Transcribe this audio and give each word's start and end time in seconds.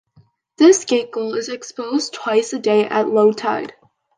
This 0.57 0.83
gaetgol 0.85 1.37
is 1.37 1.47
exposed 1.47 2.15
twice 2.15 2.53
a 2.53 2.59
day 2.59 2.87
at 2.87 3.07
low 3.07 3.31
tide. 3.33 3.75